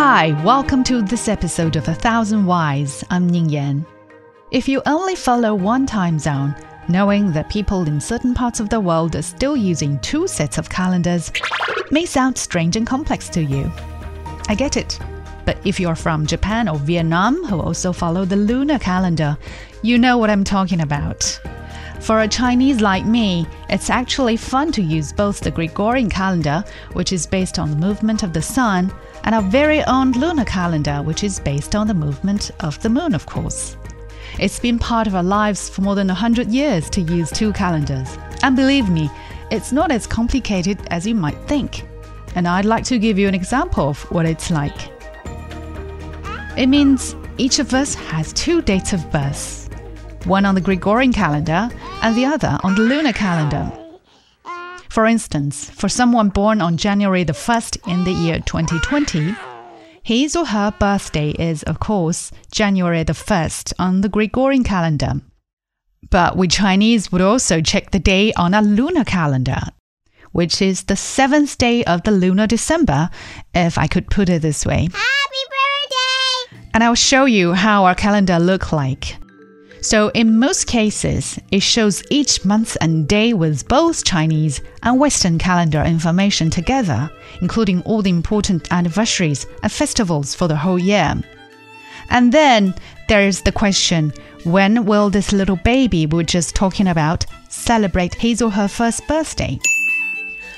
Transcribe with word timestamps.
Hi, 0.00 0.30
welcome 0.44 0.84
to 0.84 1.02
this 1.02 1.26
episode 1.26 1.74
of 1.74 1.88
A 1.88 1.92
Thousand 1.92 2.46
Whys. 2.46 3.02
I'm 3.10 3.28
Ning 3.28 3.48
Yan. 3.48 3.84
If 4.52 4.68
you 4.68 4.80
only 4.86 5.16
follow 5.16 5.56
one 5.56 5.86
time 5.86 6.20
zone, 6.20 6.54
knowing 6.86 7.32
that 7.32 7.50
people 7.50 7.82
in 7.82 8.00
certain 8.00 8.32
parts 8.32 8.60
of 8.60 8.68
the 8.68 8.78
world 8.78 9.16
are 9.16 9.22
still 9.22 9.56
using 9.56 9.98
two 9.98 10.28
sets 10.28 10.56
of 10.56 10.70
calendars 10.70 11.32
may 11.90 12.06
sound 12.06 12.38
strange 12.38 12.76
and 12.76 12.86
complex 12.86 13.28
to 13.30 13.42
you. 13.42 13.72
I 14.48 14.54
get 14.54 14.76
it. 14.76 15.00
But 15.44 15.58
if 15.66 15.80
you're 15.80 15.96
from 15.96 16.26
Japan 16.26 16.68
or 16.68 16.78
Vietnam 16.78 17.44
who 17.46 17.60
also 17.60 17.92
follow 17.92 18.24
the 18.24 18.36
lunar 18.36 18.78
calendar, 18.78 19.36
you 19.82 19.98
know 19.98 20.16
what 20.16 20.30
I'm 20.30 20.44
talking 20.44 20.80
about. 20.80 21.40
For 21.98 22.20
a 22.20 22.28
Chinese 22.28 22.80
like 22.80 23.04
me, 23.04 23.48
it's 23.68 23.90
actually 23.90 24.36
fun 24.36 24.70
to 24.72 24.80
use 24.80 25.12
both 25.12 25.40
the 25.40 25.50
Gregorian 25.50 26.08
calendar, 26.08 26.64
which 26.92 27.12
is 27.12 27.26
based 27.26 27.58
on 27.58 27.70
the 27.70 27.76
movement 27.76 28.22
of 28.22 28.32
the 28.32 28.40
sun, 28.40 28.92
and 29.24 29.34
our 29.34 29.42
very 29.42 29.82
own 29.84 30.12
lunar 30.12 30.44
calendar, 30.44 31.02
which 31.02 31.24
is 31.24 31.40
based 31.40 31.74
on 31.74 31.86
the 31.86 31.94
movement 31.94 32.50
of 32.60 32.80
the 32.82 32.88
moon, 32.88 33.14
of 33.14 33.26
course. 33.26 33.76
It's 34.38 34.60
been 34.60 34.78
part 34.78 35.06
of 35.06 35.14
our 35.14 35.22
lives 35.22 35.68
for 35.68 35.82
more 35.82 35.94
than 35.94 36.08
100 36.08 36.48
years 36.48 36.88
to 36.90 37.00
use 37.00 37.30
two 37.30 37.52
calendars. 37.52 38.16
And 38.42 38.54
believe 38.54 38.88
me, 38.88 39.10
it's 39.50 39.72
not 39.72 39.90
as 39.90 40.06
complicated 40.06 40.78
as 40.90 41.06
you 41.06 41.14
might 41.14 41.38
think. 41.48 41.84
And 42.34 42.46
I'd 42.46 42.64
like 42.64 42.84
to 42.84 42.98
give 42.98 43.18
you 43.18 43.28
an 43.28 43.34
example 43.34 43.88
of 43.88 44.02
what 44.10 44.26
it's 44.26 44.50
like. 44.50 44.90
It 46.56 46.66
means 46.66 47.16
each 47.38 47.58
of 47.58 47.72
us 47.72 47.94
has 47.94 48.32
two 48.32 48.62
dates 48.62 48.92
of 48.92 49.10
birth 49.10 49.64
one 50.24 50.44
on 50.44 50.54
the 50.54 50.60
Gregorian 50.60 51.12
calendar 51.12 51.70
and 52.02 52.16
the 52.16 52.26
other 52.26 52.58
on 52.62 52.74
the 52.74 52.82
lunar 52.82 53.12
calendar. 53.12 53.77
For 54.88 55.06
instance, 55.06 55.70
for 55.70 55.88
someone 55.88 56.30
born 56.30 56.60
on 56.60 56.76
January 56.76 57.24
the 57.24 57.32
1st 57.32 57.86
in 57.86 58.04
the 58.04 58.12
year 58.12 58.40
2020, 58.40 59.34
his 60.02 60.34
or 60.34 60.46
her 60.46 60.72
birthday 60.78 61.30
is, 61.30 61.62
of 61.64 61.78
course, 61.78 62.30
January 62.50 63.04
the 63.04 63.12
1st 63.12 63.74
on 63.78 64.00
the 64.00 64.08
Gregorian 64.08 64.64
calendar. 64.64 65.20
But 66.10 66.36
we 66.36 66.48
Chinese 66.48 67.12
would 67.12 67.20
also 67.20 67.60
check 67.60 67.90
the 67.90 67.98
day 67.98 68.32
on 68.32 68.54
a 68.54 68.62
lunar 68.62 69.04
calendar, 69.04 69.60
which 70.32 70.62
is 70.62 70.84
the 70.84 70.96
seventh 70.96 71.58
day 71.58 71.84
of 71.84 72.02
the 72.04 72.10
lunar 72.10 72.46
December, 72.46 73.10
if 73.54 73.76
I 73.76 73.86
could 73.86 74.08
put 74.08 74.30
it 74.30 74.40
this 74.40 74.64
way. 74.64 74.88
Happy 74.90 75.44
birthday! 75.50 76.68
And 76.72 76.82
I'll 76.82 76.94
show 76.94 77.26
you 77.26 77.52
how 77.52 77.84
our 77.84 77.94
calendar 77.94 78.38
look 78.38 78.72
like. 78.72 79.18
So, 79.80 80.08
in 80.08 80.38
most 80.38 80.66
cases, 80.66 81.38
it 81.52 81.62
shows 81.62 82.02
each 82.10 82.44
month 82.44 82.76
and 82.80 83.06
day 83.06 83.32
with 83.32 83.68
both 83.68 84.04
Chinese 84.04 84.60
and 84.82 84.98
Western 84.98 85.38
calendar 85.38 85.82
information 85.82 86.50
together, 86.50 87.10
including 87.40 87.82
all 87.82 88.02
the 88.02 88.10
important 88.10 88.72
anniversaries 88.72 89.46
and 89.62 89.70
festivals 89.70 90.34
for 90.34 90.48
the 90.48 90.56
whole 90.56 90.78
year. 90.78 91.14
And 92.10 92.32
then 92.32 92.74
there's 93.08 93.42
the 93.42 93.52
question 93.52 94.12
when 94.44 94.84
will 94.84 95.10
this 95.10 95.32
little 95.32 95.56
baby 95.56 96.06
we're 96.06 96.22
just 96.22 96.54
talking 96.54 96.88
about 96.88 97.26
celebrate 97.48 98.14
his 98.14 98.42
or 98.42 98.50
her 98.50 98.68
first 98.68 99.06
birthday? 99.06 99.58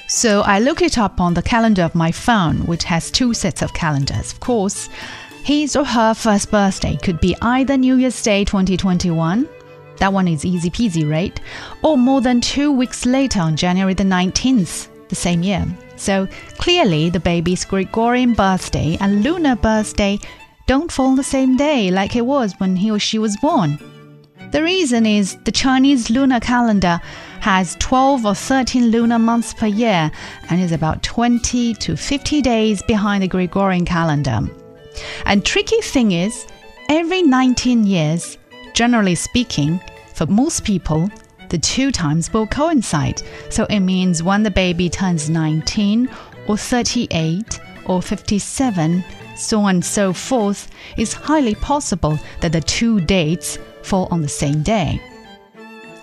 So 0.09 0.41
I 0.41 0.59
looked 0.59 0.83
it 0.83 0.99
up 0.99 1.21
on 1.21 1.35
the 1.35 1.43
calendar 1.43 1.83
of 1.83 1.95
my 1.95 2.11
phone, 2.11 2.67
which 2.67 2.85
has 2.85 3.11
two 3.11 3.33
sets 3.33 3.63
of 3.63 3.73
calendars, 3.75 4.33
of 4.33 4.41
course. 4.41 4.89
His 5.43 5.75
or 5.75 5.85
her 5.85 6.15
first 6.15 6.51
birthday 6.51 6.97
could 6.97 7.21
be 7.21 7.35
either 7.41 7.77
New 7.77 7.97
Year's 7.97 8.23
Day 8.23 8.45
2021, 8.45 9.49
that 10.01 10.13
one 10.13 10.29
is 10.29 10.45
easy 10.45 10.71
peasy, 10.71 11.09
right? 11.09 11.39
Or 11.83 11.97
more 11.99 12.21
than 12.21 12.41
two 12.41 12.73
weeks 12.73 13.05
later 13.05 13.41
on 13.41 13.57
January 13.57 13.95
the 13.95 14.05
19th, 14.05 14.89
the 15.09 15.15
same 15.15 15.43
year. 15.43 15.67
So 15.97 16.27
clearly, 16.57 17.11
the 17.11 17.21
baby's 17.21 17.65
Gregorian 17.65 18.33
birthday 18.33 18.97
and 19.01 19.23
lunar 19.23 19.57
birthday 19.57 20.19
don't 20.67 20.91
fall 20.91 21.09
on 21.09 21.17
the 21.17 21.23
same 21.23 21.57
day 21.57 21.91
like 21.91 22.17
it 22.17 22.25
was 22.25 22.55
when 22.59 22.77
he 22.77 22.91
or 22.91 22.99
she 22.99 23.19
was 23.19 23.37
born. 23.39 23.79
The 24.53 24.63
reason 24.63 25.05
is 25.05 25.37
the 25.45 25.53
Chinese 25.53 26.11
lunar 26.11 26.41
calendar 26.41 27.01
has 27.41 27.77
12 27.81 28.25
or 28.25 28.35
13 28.35 28.87
lunar 28.91 29.19
months 29.19 29.53
per 29.53 29.67
year 29.67 30.11
and 30.49 30.61
is 30.61 30.73
about 30.73 31.03
20 31.03 31.75
to 31.75 31.97
50 31.97 32.43
days 32.43 32.83
behind 32.83 33.23
the 33.23 33.29
Gregorian 33.29 33.85
calendar. 33.85 34.49
And 35.25 35.45
tricky 35.45 35.81
thing 35.81 36.13
is, 36.13 36.47
every 36.89 37.23
19 37.23 37.87
years, 37.87 38.39
generally 38.75 39.15
speaking, 39.15 39.81
for 40.15 40.27
most 40.27 40.65
people, 40.65 41.11
the 41.49 41.59
two 41.59 41.91
times 41.91 42.33
will 42.33 42.47
coincide. 42.47 43.23
So 43.51 43.65
it 43.67 43.81
means 43.81 44.23
when 44.23 44.43
the 44.43 44.51
baby 44.51 44.89
turns 44.89 45.29
19 45.29 46.09
or 46.47 46.57
38 46.57 47.61
or 47.87 48.01
57, 48.01 49.05
so 49.37 49.61
on 49.61 49.77
and 49.77 49.85
so 49.85 50.13
forth, 50.13 50.71
it's 50.97 51.13
highly 51.13 51.55
possible 51.57 52.19
that 52.41 52.53
the 52.53 52.61
two 52.61 53.01
dates 53.01 53.59
fall 53.83 54.09
on 54.11 54.23
the 54.23 54.29
same 54.29 54.63
day. 54.63 55.01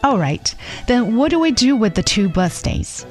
Alright, 0.03 0.55
then 0.87 1.15
what 1.15 1.31
do 1.31 1.39
we 1.39 1.51
do 1.51 1.75
with 1.75 1.95
the 1.95 2.03
two 2.03 2.29
birthdays? 2.29 3.05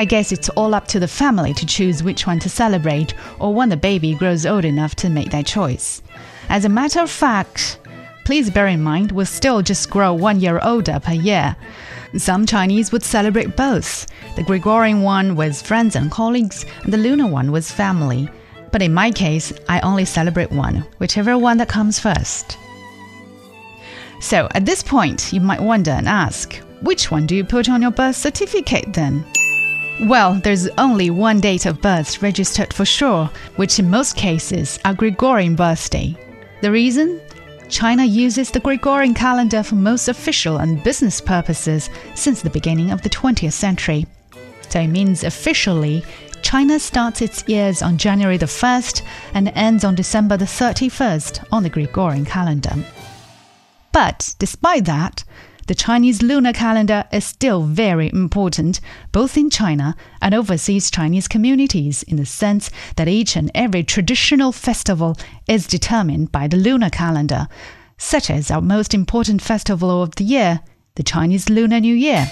I 0.00 0.06
guess 0.06 0.32
it's 0.32 0.48
all 0.48 0.74
up 0.74 0.86
to 0.88 0.98
the 0.98 1.06
family 1.06 1.52
to 1.52 1.66
choose 1.66 2.02
which 2.02 2.26
one 2.26 2.38
to 2.38 2.48
celebrate 2.48 3.12
or 3.38 3.52
when 3.52 3.68
the 3.68 3.76
baby 3.76 4.14
grows 4.14 4.46
old 4.46 4.64
enough 4.64 4.94
to 4.96 5.10
make 5.10 5.30
that 5.32 5.44
choice. 5.44 6.00
As 6.48 6.64
a 6.64 6.70
matter 6.70 7.00
of 7.00 7.10
fact, 7.10 7.78
please 8.24 8.48
bear 8.48 8.66
in 8.66 8.82
mind 8.82 9.12
we 9.12 9.26
still 9.26 9.60
just 9.60 9.90
grow 9.90 10.14
one 10.14 10.40
year 10.40 10.58
older 10.62 11.00
per 11.00 11.12
year. 11.12 11.54
Some 12.16 12.46
Chinese 12.46 12.92
would 12.92 13.02
celebrate 13.02 13.56
both 13.56 14.06
the 14.36 14.42
Gregorian 14.42 15.02
one 15.02 15.36
with 15.36 15.60
friends 15.60 15.94
and 15.96 16.10
colleagues, 16.10 16.64
and 16.82 16.94
the 16.94 16.96
lunar 16.96 17.26
one 17.26 17.52
with 17.52 17.70
family. 17.70 18.26
But 18.72 18.80
in 18.80 18.94
my 18.94 19.10
case, 19.10 19.52
I 19.68 19.80
only 19.80 20.06
celebrate 20.06 20.50
one, 20.50 20.76
whichever 20.96 21.36
one 21.36 21.58
that 21.58 21.68
comes 21.68 22.00
first. 22.00 22.56
So 24.22 24.48
at 24.54 24.64
this 24.64 24.82
point, 24.82 25.30
you 25.30 25.42
might 25.42 25.60
wonder 25.60 25.90
and 25.90 26.08
ask, 26.08 26.54
which 26.80 27.10
one 27.10 27.26
do 27.26 27.36
you 27.36 27.44
put 27.44 27.68
on 27.68 27.82
your 27.82 27.90
birth 27.90 28.16
certificate 28.16 28.94
then? 28.94 29.26
Well, 30.04 30.40
there's 30.42 30.66
only 30.78 31.10
one 31.10 31.40
date 31.40 31.66
of 31.66 31.82
birth 31.82 32.22
registered 32.22 32.72
for 32.72 32.86
sure, 32.86 33.30
which 33.56 33.78
in 33.78 33.90
most 33.90 34.16
cases 34.16 34.78
are 34.82 34.94
Gregorian 34.94 35.56
birthday. 35.56 36.16
The 36.62 36.72
reason? 36.72 37.20
China 37.68 38.04
uses 38.06 38.50
the 38.50 38.60
Gregorian 38.60 39.12
calendar 39.12 39.62
for 39.62 39.74
most 39.74 40.08
official 40.08 40.56
and 40.56 40.82
business 40.82 41.20
purposes 41.20 41.90
since 42.14 42.40
the 42.40 42.48
beginning 42.48 42.90
of 42.90 43.02
the 43.02 43.10
20th 43.10 43.52
century. 43.52 44.06
So 44.70 44.80
it 44.80 44.88
means 44.88 45.22
officially, 45.22 46.02
China 46.40 46.78
starts 46.78 47.20
its 47.20 47.46
years 47.46 47.82
on 47.82 47.98
January 47.98 48.38
the 48.38 48.46
1st 48.46 49.02
and 49.34 49.48
ends 49.54 49.84
on 49.84 49.94
December 49.94 50.38
the 50.38 50.46
31st 50.46 51.44
on 51.52 51.62
the 51.62 51.68
Gregorian 51.68 52.24
calendar. 52.24 52.74
But 53.92 54.34
despite 54.38 54.86
that, 54.86 55.24
the 55.70 55.74
Chinese 55.76 56.20
lunar 56.20 56.52
calendar 56.52 57.04
is 57.12 57.24
still 57.24 57.62
very 57.62 58.10
important, 58.12 58.80
both 59.12 59.36
in 59.36 59.48
China 59.48 59.94
and 60.20 60.34
overseas 60.34 60.90
Chinese 60.90 61.28
communities, 61.28 62.02
in 62.02 62.16
the 62.16 62.26
sense 62.26 62.70
that 62.96 63.06
each 63.06 63.36
and 63.36 63.52
every 63.54 63.84
traditional 63.84 64.50
festival 64.50 65.16
is 65.46 65.68
determined 65.68 66.32
by 66.32 66.48
the 66.48 66.56
lunar 66.56 66.90
calendar, 66.90 67.46
such 67.98 68.30
as 68.30 68.50
our 68.50 68.60
most 68.60 68.94
important 68.94 69.40
festival 69.40 70.02
of 70.02 70.12
the 70.16 70.24
year, 70.24 70.58
the 70.96 71.04
Chinese 71.04 71.48
Lunar 71.48 71.78
New 71.78 71.94
Year. 71.94 72.28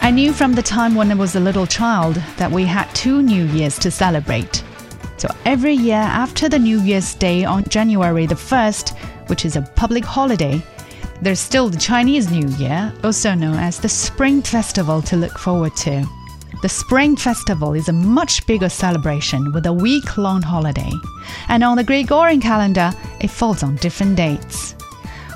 I 0.00 0.12
knew 0.12 0.32
from 0.32 0.54
the 0.54 0.62
time 0.62 0.94
when 0.94 1.10
I 1.10 1.16
was 1.16 1.34
a 1.34 1.40
little 1.40 1.66
child 1.66 2.14
that 2.36 2.52
we 2.52 2.66
had 2.66 2.88
two 2.94 3.20
New 3.20 3.46
Years 3.46 3.76
to 3.80 3.90
celebrate. 3.90 4.62
So 5.26 5.34
every 5.44 5.72
year 5.72 5.96
after 5.96 6.48
the 6.48 6.58
New 6.58 6.80
Year's 6.82 7.12
Day 7.14 7.44
on 7.44 7.64
January 7.64 8.26
the 8.26 8.36
1st, 8.36 8.96
which 9.28 9.44
is 9.44 9.56
a 9.56 9.62
public 9.74 10.04
holiday, 10.04 10.62
there's 11.20 11.40
still 11.40 11.68
the 11.68 11.78
Chinese 11.78 12.30
New 12.30 12.46
Year, 12.50 12.94
also 13.02 13.34
known 13.34 13.56
as 13.56 13.80
the 13.80 13.88
Spring 13.88 14.40
Festival, 14.40 15.02
to 15.02 15.16
look 15.16 15.36
forward 15.36 15.74
to. 15.78 16.06
The 16.62 16.68
Spring 16.68 17.16
Festival 17.16 17.72
is 17.72 17.88
a 17.88 17.92
much 17.92 18.46
bigger 18.46 18.68
celebration 18.68 19.52
with 19.52 19.66
a 19.66 19.72
week 19.72 20.16
long 20.16 20.42
holiday. 20.42 20.92
And 21.48 21.64
on 21.64 21.76
the 21.76 21.82
Gregorian 21.82 22.40
calendar, 22.40 22.92
it 23.20 23.30
falls 23.30 23.64
on 23.64 23.76
different 23.76 24.14
dates. 24.14 24.76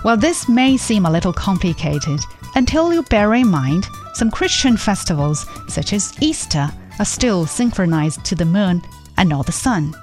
Well, 0.04 0.16
this 0.16 0.48
may 0.48 0.76
seem 0.76 1.04
a 1.04 1.10
little 1.10 1.32
complicated 1.32 2.20
until 2.54 2.92
you 2.92 3.02
bear 3.04 3.34
in 3.34 3.48
mind 3.48 3.88
some 4.14 4.30
Christian 4.30 4.76
festivals, 4.76 5.46
such 5.66 5.92
as 5.92 6.14
Easter, 6.22 6.70
are 7.00 7.04
still 7.04 7.44
synchronized 7.44 8.24
to 8.26 8.36
the 8.36 8.44
moon 8.44 8.82
and 9.20 9.28
not 9.28 9.46
the 9.46 9.52
sun. 9.52 9.94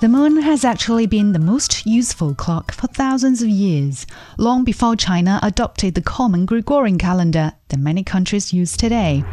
The 0.00 0.08
moon 0.08 0.42
has 0.42 0.64
actually 0.64 1.06
been 1.06 1.32
the 1.32 1.38
most 1.38 1.86
useful 1.86 2.34
clock 2.34 2.72
for 2.72 2.88
thousands 2.88 3.40
of 3.40 3.48
years, 3.48 4.04
long 4.36 4.64
before 4.64 4.96
China 4.96 5.38
adopted 5.42 5.94
the 5.94 6.02
common 6.02 6.44
Gregorian 6.44 6.98
calendar 6.98 7.52
that 7.68 7.78
many 7.78 8.02
countries 8.02 8.52
use 8.52 8.76
today. 8.76 9.24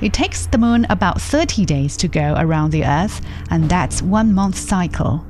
It 0.00 0.14
takes 0.14 0.46
the 0.46 0.58
moon 0.58 0.86
about 0.88 1.20
30 1.20 1.66
days 1.66 1.96
to 1.98 2.08
go 2.08 2.34
around 2.38 2.70
the 2.70 2.86
Earth, 2.86 3.20
and 3.50 3.68
that's 3.68 4.00
one 4.00 4.32
month 4.32 4.56
cycle. 4.56 5.26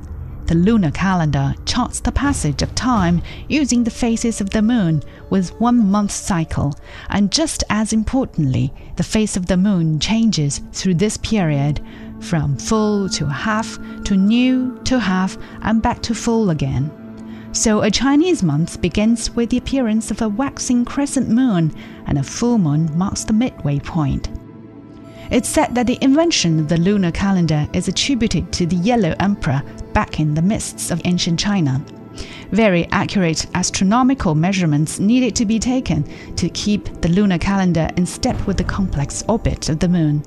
the 0.51 0.57
lunar 0.57 0.91
calendar 0.91 1.55
charts 1.65 2.01
the 2.01 2.11
passage 2.11 2.61
of 2.61 2.75
time 2.75 3.21
using 3.47 3.85
the 3.85 3.89
phases 3.89 4.41
of 4.41 4.49
the 4.49 4.61
moon 4.61 5.01
with 5.29 5.57
one 5.61 5.89
month 5.89 6.11
cycle, 6.11 6.77
and 7.09 7.31
just 7.31 7.63
as 7.69 7.93
importantly, 7.93 8.73
the 8.97 9.03
face 9.03 9.37
of 9.37 9.45
the 9.45 9.55
moon 9.55 9.97
changes 9.97 10.59
through 10.73 10.95
this 10.95 11.15
period 11.15 11.79
from 12.21 12.55
full 12.57 13.09
to 13.09 13.25
half 13.27 13.77
to 14.05 14.15
new 14.15 14.79
to 14.85 14.99
half 14.99 15.37
and 15.61 15.81
back 15.81 16.01
to 16.03 16.15
full 16.15 16.49
again. 16.49 16.89
So 17.53 17.81
a 17.81 17.91
Chinese 17.91 18.43
month 18.43 18.79
begins 18.81 19.31
with 19.31 19.49
the 19.49 19.57
appearance 19.57 20.09
of 20.09 20.21
a 20.21 20.29
waxing 20.29 20.85
crescent 20.85 21.27
moon, 21.27 21.75
and 22.05 22.17
a 22.17 22.23
full 22.23 22.57
moon 22.57 22.89
marks 22.97 23.25
the 23.25 23.33
midway 23.33 23.79
point. 23.79 24.29
It's 25.31 25.49
said 25.49 25.75
that 25.75 25.87
the 25.87 25.97
invention 26.01 26.59
of 26.59 26.69
the 26.69 26.77
lunar 26.77 27.11
calendar 27.11 27.67
is 27.73 27.87
attributed 27.87 28.51
to 28.53 28.65
the 28.65 28.77
Yellow 28.77 29.15
Emperor 29.19 29.61
back 29.93 30.19
in 30.19 30.33
the 30.33 30.41
mists 30.41 30.91
of 30.91 31.01
ancient 31.03 31.39
China. 31.39 31.83
Very 32.51 32.85
accurate 32.91 33.45
astronomical 33.53 34.35
measurements 34.35 34.99
needed 34.99 35.35
to 35.37 35.45
be 35.45 35.59
taken 35.59 36.03
to 36.35 36.49
keep 36.49 37.01
the 37.01 37.09
lunar 37.09 37.37
calendar 37.37 37.89
in 37.97 38.05
step 38.05 38.45
with 38.45 38.57
the 38.57 38.63
complex 38.63 39.23
orbit 39.27 39.69
of 39.69 39.79
the 39.79 39.89
moon. 39.89 40.23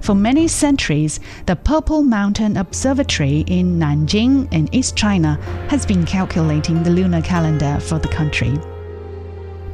For 0.00 0.14
many 0.14 0.48
centuries, 0.48 1.20
the 1.46 1.56
Purple 1.56 2.02
Mountain 2.02 2.56
Observatory 2.56 3.44
in 3.46 3.78
Nanjing 3.78 4.52
in 4.52 4.74
East 4.74 4.96
China 4.96 5.38
has 5.68 5.84
been 5.84 6.04
calculating 6.04 6.82
the 6.82 6.90
lunar 6.90 7.22
calendar 7.22 7.78
for 7.80 7.98
the 7.98 8.08
country. 8.08 8.58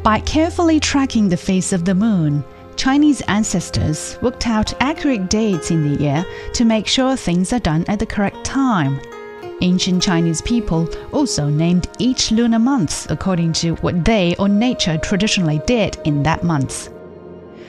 By 0.03 0.21
carefully 0.21 0.79
tracking 0.79 1.29
the 1.29 1.37
face 1.37 1.73
of 1.73 1.85
the 1.85 1.95
moon, 1.95 2.45
Chinese 2.77 3.23
ancestors 3.23 4.19
worked 4.21 4.47
out 4.47 4.73
accurate 4.81 5.31
dates 5.31 5.71
in 5.71 5.83
the 5.83 6.03
year 6.03 6.25
to 6.53 6.65
make 6.65 6.87
sure 6.87 7.17
things 7.17 7.53
are 7.53 7.59
done 7.59 7.85
at 7.89 7.99
the 7.99 8.07
correct 8.07 8.45
time. 8.45 9.01
Ancient 9.63 10.03
Chinese 10.03 10.43
people 10.43 10.87
also 11.13 11.49
named 11.49 11.89
each 11.99 12.31
lunar 12.31 12.59
month 12.59 13.11
according 13.11 13.55
to 13.55 13.75
what 13.77 14.05
they 14.05 14.37
or 14.39 14.49
nature 14.49 14.99
traditionally 14.99 15.63
did 15.67 15.97
in 16.05 16.23
that 16.25 16.45
month. 16.45 16.91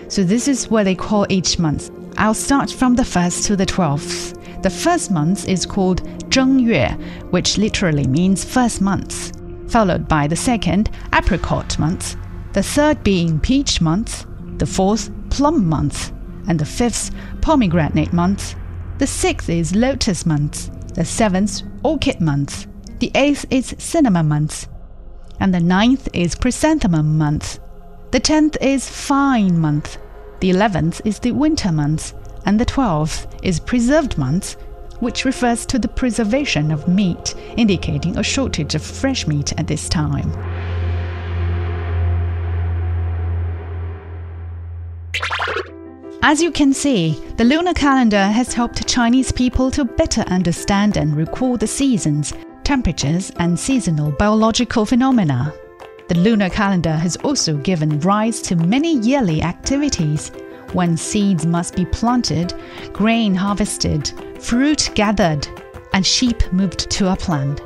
So 0.10 0.24
this 0.24 0.48
is 0.50 0.70
what 0.70 0.84
they 0.84 0.96
call 0.96 1.26
each 1.30 1.58
month. 1.58 1.90
I'll 2.20 2.34
start 2.34 2.72
from 2.72 2.96
the 2.96 3.04
1st 3.04 3.46
to 3.46 3.56
the 3.56 3.66
12th. 3.66 4.64
The 4.64 4.72
first 4.72 5.12
month 5.12 5.48
is 5.48 5.68
called 5.68 6.02
Zheng 6.32 6.60
Yue, 6.60 6.98
which 7.30 7.60
literally 7.60 8.08
means 8.08 8.44
first 8.44 8.82
month, 8.82 9.40
followed 9.72 10.08
by 10.08 10.26
the 10.26 10.36
second, 10.36 10.90
apricot 11.14 11.78
month, 11.78 12.16
the 12.54 12.64
third 12.64 13.04
being 13.04 13.40
peach 13.40 13.82
month, 13.82 14.26
the 14.58 14.66
fourth, 14.66 15.12
plum 15.30 15.68
month, 15.68 16.12
and 16.48 16.58
the 16.58 16.66
fifth, 16.66 17.12
pomegranate 17.42 18.14
month. 18.14 18.56
The 18.98 19.06
sixth 19.06 19.48
is 19.48 19.76
lotus 19.76 20.26
month, 20.26 20.72
the 20.96 21.06
seventh, 21.06 21.62
orchid 21.84 22.20
month, 22.20 22.66
the 22.98 23.12
eighth 23.14 23.46
is 23.52 23.76
cinnamon 23.78 24.28
month, 24.28 24.68
and 25.40 25.54
the 25.54 25.60
ninth 25.60 26.10
is 26.14 26.34
chrysanthemum 26.34 27.16
month. 27.16 27.60
The 28.10 28.20
tenth 28.20 28.58
is 28.60 28.90
fine 28.90 29.60
month, 29.60 30.00
the 30.40 30.50
eleventh 30.50 31.02
is 31.06 31.20
the 31.20 31.32
winter 31.32 31.72
month, 31.72 32.14
and 32.46 32.60
the 32.60 32.66
twelfth 32.66 33.28
is 33.44 33.60
preserved 33.60 34.18
month, 34.18 34.56
which 35.00 35.26
refers 35.26 35.66
to 35.66 35.78
the 35.78 35.88
preservation 35.88 36.72
of 36.72 36.88
meat, 36.88 37.36
indicating 37.56 38.18
a 38.18 38.24
shortage 38.24 38.76
of 38.76 38.82
fresh 38.82 39.28
meat 39.28 39.54
at 39.60 39.68
this 39.68 39.90
time. 39.90 40.32
As 46.24 46.42
you 46.42 46.52
can 46.52 46.74
see, 46.74 47.14
the 47.38 47.46
lunar 47.46 47.74
calendar 47.74 48.26
has 48.26 48.54
helped 48.54 48.88
Chinese 48.88 49.32
people 49.32 49.72
to 49.72 49.86
better 49.86 50.22
understand 50.22 50.98
and 50.98 51.16
recall 51.16 51.58
the 51.58 51.68
seasons, 51.68 52.34
temperatures, 52.64 53.32
and 53.38 53.58
seasonal 53.58 54.12
biological 54.12 54.86
phenomena. 54.86 55.54
The 56.08 56.16
lunar 56.16 56.50
calendar 56.50 56.94
has 56.94 57.18
also 57.18 57.58
given 57.58 58.00
rise 58.00 58.42
to 58.44 58.56
many 58.56 58.98
yearly 59.00 59.42
activities 59.42 60.32
when 60.72 60.96
seeds 60.96 61.46
must 61.46 61.76
be 61.76 61.86
planted, 61.86 62.54
grain 62.94 63.36
harvested, 63.36 64.14
fruit 64.42 64.90
gathered, 64.96 65.48
and 65.94 66.06
sheep 66.06 66.52
moved 66.54 66.90
to 66.92 67.10
upland. 67.10 67.62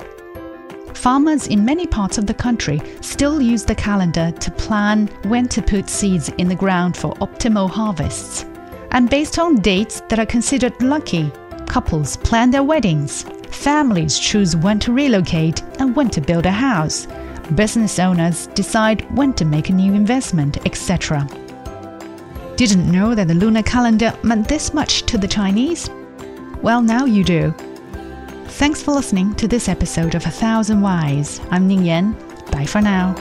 Farmers 0.96 1.48
in 1.48 1.66
many 1.66 1.86
parts 1.86 2.18
of 2.18 2.26
the 2.26 2.34
country 2.34 2.82
still 3.02 3.42
use 3.42 3.64
the 3.64 3.76
calendar 3.76 4.32
to 4.32 4.52
plan 4.52 5.08
when 5.24 5.48
to 5.50 5.62
put 5.62 5.90
seeds 5.90 6.30
in 6.38 6.48
the 6.48 6.56
ground 6.56 6.98
for 6.98 7.14
optimal 7.16 7.70
harvests. 7.70 8.46
And 8.92 9.10
based 9.10 9.40
on 9.40 9.62
dates 9.62 10.02
that 10.10 10.20
are 10.20 10.26
considered 10.26 10.80
lucky, 10.82 11.32
couples 11.68 12.18
plan 12.18 12.52
their 12.52 12.64
weddings, 12.64 13.24
families 13.50 14.20
choose 14.20 14.56
when 14.56 14.80
to 14.80 14.94
relocate 14.94 15.62
and 15.80 15.96
when 15.96 16.10
to 16.10 16.22
build 16.22 16.46
a 16.46 16.52
house, 16.52 17.08
business 17.56 18.00
owners 18.00 18.48
decide 18.48 19.10
when 19.16 19.34
to 19.34 19.46
make 19.46 19.70
a 19.70 19.74
new 19.74 19.94
investment, 19.94 20.66
etc. 20.66 21.28
Didn't 22.56 22.92
know 22.92 23.16
that 23.16 23.28
the 23.28 23.34
lunar 23.34 23.64
calendar 23.64 24.14
meant 24.24 24.48
this 24.48 24.74
much 24.74 25.04
to 25.04 25.18
the 25.18 25.28
Chinese? 25.28 25.90
Well, 26.62 26.82
now 26.82 27.06
you 27.06 27.24
do. 27.24 27.54
Thanks 28.46 28.84
for 28.84 28.92
listening 28.92 29.34
to 29.36 29.48
this 29.48 29.68
episode 29.68 30.14
of 30.14 30.26
A 30.26 30.30
Thousand 30.30 30.82
Whys. 30.82 31.42
I'm 31.50 31.68
Ning 31.68 31.84
Yan. 31.84 32.14
Bye 32.52 32.66
for 32.66 32.82
now. 32.82 33.16